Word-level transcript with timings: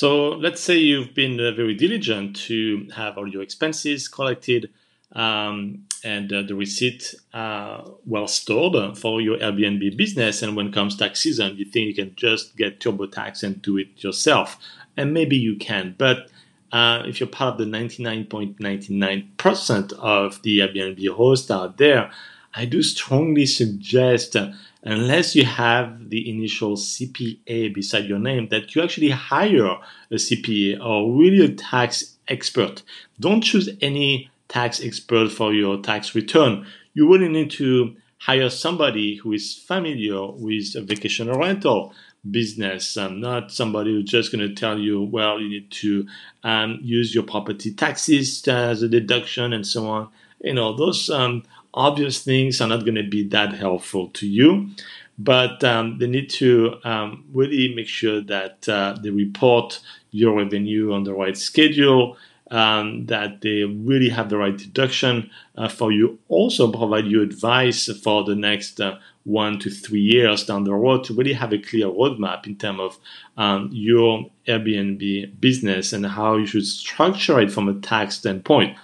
So 0.00 0.30
let's 0.30 0.62
say 0.62 0.78
you've 0.78 1.12
been 1.12 1.38
uh, 1.38 1.52
very 1.52 1.74
diligent 1.74 2.34
to 2.46 2.88
have 2.96 3.18
all 3.18 3.28
your 3.28 3.42
expenses 3.42 4.08
collected 4.08 4.70
um, 5.12 5.84
and 6.02 6.32
uh, 6.32 6.40
the 6.40 6.54
receipt 6.54 7.14
uh, 7.34 7.82
well 8.06 8.26
stored 8.26 8.96
for 8.96 9.20
your 9.20 9.36
Airbnb 9.36 9.98
business. 9.98 10.40
And 10.40 10.56
when 10.56 10.72
comes 10.72 10.96
tax 10.96 11.20
season, 11.20 11.58
you 11.58 11.66
think 11.66 11.88
you 11.88 11.94
can 11.94 12.14
just 12.16 12.56
get 12.56 12.80
TurboTax 12.80 13.42
and 13.42 13.60
do 13.60 13.76
it 13.76 14.02
yourself. 14.02 14.56
And 14.96 15.12
maybe 15.12 15.36
you 15.36 15.56
can, 15.56 15.96
but 15.98 16.30
uh, 16.72 17.02
if 17.04 17.20
you're 17.20 17.28
part 17.28 17.60
of 17.60 17.68
the 17.70 17.76
99.99% 17.76 19.92
of 19.92 20.40
the 20.40 20.60
Airbnb 20.60 21.08
hosts 21.10 21.50
out 21.50 21.76
there, 21.76 22.10
I 22.54 22.64
do 22.64 22.82
strongly 22.82 23.44
suggest, 23.44 24.34
unless 24.82 25.34
you 25.34 25.44
have 25.44 26.10
the 26.10 26.30
initial 26.30 26.76
CPA 26.76 27.74
beside 27.74 28.06
your 28.06 28.18
name, 28.18 28.48
that 28.48 28.74
you 28.74 28.82
actually 28.82 29.10
hire 29.10 29.78
a 30.10 30.14
CPA 30.14 30.84
or 30.84 31.12
really 31.16 31.44
a 31.44 31.54
tax 31.54 32.16
expert. 32.28 32.82
Don't 33.18 33.42
choose 33.42 33.68
any 33.80 34.30
tax 34.48 34.82
expert 34.82 35.30
for 35.30 35.52
your 35.52 35.80
tax 35.80 36.14
return. 36.14 36.66
You 36.94 37.10
really 37.10 37.28
need 37.28 37.50
to 37.52 37.94
hire 38.18 38.50
somebody 38.50 39.16
who 39.16 39.32
is 39.32 39.54
familiar 39.54 40.26
with 40.26 40.74
a 40.76 40.82
vacation 40.82 41.30
rental 41.30 41.92
business, 42.30 42.96
and 42.96 43.20
not 43.20 43.50
somebody 43.50 43.92
who's 43.92 44.10
just 44.10 44.30
going 44.30 44.46
to 44.46 44.54
tell 44.54 44.78
you, 44.78 45.02
well, 45.02 45.40
you 45.40 45.48
need 45.48 45.70
to 45.70 46.06
um, 46.44 46.78
use 46.82 47.14
your 47.14 47.24
property 47.24 47.72
taxes 47.72 48.46
as 48.46 48.82
a 48.82 48.88
deduction 48.88 49.54
and 49.54 49.66
so 49.66 49.88
on. 49.88 50.08
You 50.40 50.54
know, 50.54 50.74
those 50.74 51.10
um, 51.10 51.44
obvious 51.74 52.22
things 52.22 52.60
are 52.60 52.68
not 52.68 52.84
going 52.84 52.94
to 52.94 53.08
be 53.08 53.26
that 53.28 53.52
helpful 53.54 54.08
to 54.08 54.26
you, 54.26 54.70
but 55.18 55.62
um, 55.64 55.98
they 55.98 56.06
need 56.06 56.30
to 56.30 56.76
um, 56.84 57.24
really 57.32 57.74
make 57.74 57.88
sure 57.88 58.20
that 58.22 58.68
uh, 58.68 58.96
they 59.02 59.10
report 59.10 59.80
your 60.10 60.36
revenue 60.36 60.92
on 60.92 61.04
the 61.04 61.14
right 61.14 61.36
schedule. 61.36 62.16
Um, 62.52 63.06
that 63.06 63.42
they 63.42 63.62
really 63.62 64.08
have 64.08 64.28
the 64.28 64.36
right 64.36 64.58
deduction 64.58 65.30
uh, 65.56 65.68
for 65.68 65.92
you. 65.92 66.18
Also, 66.28 66.68
provide 66.72 67.06
you 67.06 67.22
advice 67.22 67.88
for 68.02 68.24
the 68.24 68.34
next 68.34 68.80
uh, 68.80 68.98
one 69.22 69.60
to 69.60 69.70
three 69.70 70.00
years 70.00 70.44
down 70.44 70.64
the 70.64 70.74
road 70.74 71.04
to 71.04 71.14
really 71.14 71.34
have 71.34 71.52
a 71.52 71.58
clear 71.58 71.86
roadmap 71.86 72.48
in 72.48 72.56
terms 72.56 72.80
of 72.80 72.98
um, 73.36 73.68
your 73.72 74.26
Airbnb 74.48 75.40
business 75.40 75.92
and 75.92 76.04
how 76.04 76.36
you 76.36 76.46
should 76.46 76.66
structure 76.66 77.38
it 77.40 77.52
from 77.52 77.68
a 77.68 77.74
tax 77.74 78.16
standpoint. 78.16 78.76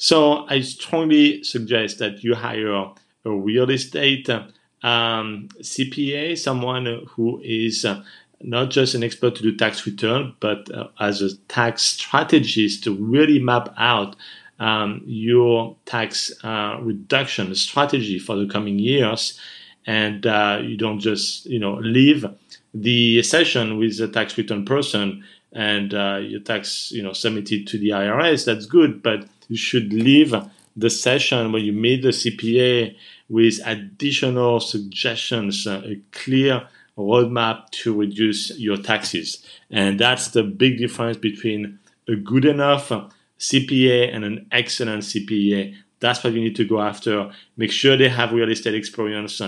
So 0.00 0.46
I 0.48 0.62
strongly 0.62 1.44
suggest 1.44 1.98
that 1.98 2.24
you 2.24 2.34
hire 2.34 2.72
a 2.72 3.30
real 3.30 3.68
estate 3.68 4.30
um, 4.30 5.48
CPA, 5.60 6.38
someone 6.38 7.04
who 7.06 7.38
is 7.44 7.84
uh, 7.84 8.02
not 8.40 8.70
just 8.70 8.94
an 8.94 9.04
expert 9.04 9.34
to 9.36 9.42
do 9.42 9.54
tax 9.54 9.84
return, 9.84 10.34
but 10.40 10.74
uh, 10.74 10.88
as 11.00 11.20
a 11.20 11.36
tax 11.48 11.82
strategist 11.82 12.82
to 12.84 12.94
really 12.94 13.38
map 13.38 13.74
out 13.76 14.16
um, 14.58 15.02
your 15.04 15.76
tax 15.84 16.32
uh, 16.42 16.78
reduction 16.80 17.54
strategy 17.54 18.18
for 18.18 18.36
the 18.36 18.46
coming 18.46 18.78
years 18.78 19.38
and 19.86 20.26
uh, 20.26 20.60
you 20.62 20.76
don't 20.76 21.00
just 21.00 21.46
you 21.46 21.58
know 21.58 21.74
leave 21.74 22.24
the 22.74 23.22
session 23.22 23.78
with 23.78 24.00
a 24.00 24.08
tax 24.08 24.36
return 24.38 24.64
person 24.64 25.24
and 25.52 25.94
uh, 25.94 26.18
your 26.22 26.40
tax 26.40 26.92
you 26.92 27.02
know 27.02 27.12
submitted 27.12 27.66
to 27.66 27.78
the 27.78 27.90
IRS. 27.90 28.44
That's 28.44 28.66
good, 28.66 29.02
but 29.02 29.26
you 29.48 29.56
should 29.56 29.92
leave 29.92 30.34
the 30.76 30.90
session 30.90 31.52
when 31.52 31.64
you 31.64 31.72
meet 31.72 32.02
the 32.02 32.08
CPA 32.08 32.94
with 33.28 33.60
additional 33.64 34.60
suggestions, 34.60 35.66
uh, 35.66 35.82
a 35.84 36.00
clear 36.12 36.68
roadmap 36.96 37.70
to 37.70 37.98
reduce 37.98 38.56
your 38.58 38.76
taxes. 38.76 39.44
And 39.70 39.98
that's 39.98 40.28
the 40.28 40.42
big 40.42 40.78
difference 40.78 41.16
between 41.16 41.78
a 42.08 42.16
good 42.16 42.44
enough 42.44 42.90
CPA 43.38 44.14
and 44.14 44.24
an 44.24 44.46
excellent 44.52 45.02
CPA. 45.02 45.74
That's 46.00 46.22
what 46.24 46.32
you 46.32 46.40
need 46.40 46.56
to 46.56 46.64
go 46.64 46.80
after. 46.80 47.30
Make 47.56 47.72
sure 47.72 47.96
they 47.96 48.08
have 48.08 48.32
real 48.32 48.50
estate 48.50 48.74
experience. 48.74 49.40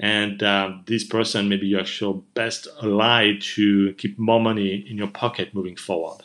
And 0.00 0.42
uh, 0.42 0.78
this 0.86 1.04
person 1.04 1.48
may 1.50 1.58
be 1.58 1.66
your 1.68 1.80
actual 1.80 2.24
best 2.34 2.66
ally 2.82 3.34
to 3.54 3.92
keep 3.94 4.18
more 4.18 4.40
money 4.40 4.86
in 4.88 4.96
your 4.96 5.08
pocket 5.08 5.54
moving 5.54 5.76
forward. 5.76 6.24